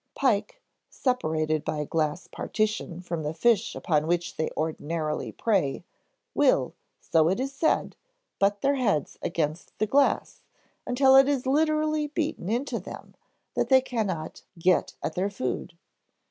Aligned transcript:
Pike, 0.15 0.59
separated 0.89 1.63
by 1.63 1.77
a 1.77 1.85
glass 1.85 2.25
partition 2.25 3.01
from 3.01 3.21
the 3.21 3.35
fish 3.35 3.75
upon 3.75 4.07
which 4.07 4.35
they 4.35 4.49
ordinarily 4.57 5.31
prey, 5.31 5.83
will 6.33 6.73
so 6.99 7.29
it 7.29 7.39
is 7.39 7.53
said 7.53 7.95
butt 8.39 8.61
their 8.61 8.77
heads 8.77 9.19
against 9.21 9.77
the 9.77 9.85
glass 9.85 10.41
until 10.87 11.15
it 11.15 11.29
is 11.29 11.45
literally 11.45 12.07
beaten 12.07 12.49
into 12.49 12.79
them 12.79 13.13
that 13.53 13.69
they 13.69 13.79
cannot 13.79 14.41
get 14.57 14.95
at 15.03 15.13
their 15.13 15.29
food. 15.29 15.77